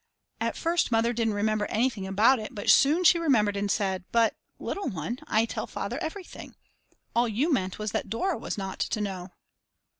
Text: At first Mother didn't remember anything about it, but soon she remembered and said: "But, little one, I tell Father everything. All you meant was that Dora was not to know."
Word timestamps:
At 0.39 0.57
first 0.57 0.91
Mother 0.91 1.13
didn't 1.13 1.35
remember 1.35 1.67
anything 1.67 2.07
about 2.07 2.39
it, 2.39 2.55
but 2.55 2.71
soon 2.71 3.03
she 3.03 3.19
remembered 3.19 3.55
and 3.55 3.69
said: 3.69 4.03
"But, 4.11 4.35
little 4.57 4.89
one, 4.89 5.19
I 5.27 5.45
tell 5.45 5.67
Father 5.67 5.99
everything. 6.01 6.55
All 7.15 7.27
you 7.27 7.53
meant 7.53 7.77
was 7.77 7.91
that 7.91 8.09
Dora 8.09 8.39
was 8.39 8.57
not 8.57 8.79
to 8.79 8.99
know." 8.99 9.29